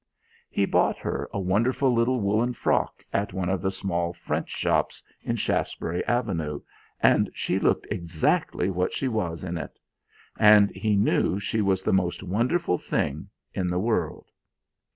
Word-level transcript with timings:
He 0.49 0.65
bought 0.65 0.97
her 0.97 1.29
a 1.31 1.39
wonderful 1.39 1.91
little 1.91 2.21
woollen 2.21 2.53
frock 2.53 3.05
at 3.13 3.33
one 3.33 3.49
of 3.49 3.61
the 3.61 3.69
small 3.69 4.13
French 4.13 4.49
shops 4.49 5.03
in 5.21 5.35
Shaftesbury 5.35 6.03
Avenue, 6.07 6.61
and 7.01 7.29
she 7.35 7.59
looked 7.59 7.85
exactly 7.91 8.71
what 8.71 8.93
she 8.93 9.07
was 9.07 9.43
in 9.43 9.59
it; 9.59 9.77
and 10.39 10.71
he 10.71 10.95
knew 10.95 11.39
she 11.39 11.61
was 11.61 11.83
the 11.83 11.93
most 11.93 12.23
wonderful 12.23 12.79
thing 12.79 13.29
in 13.53 13.67
the 13.67 13.77
world. 13.77 14.25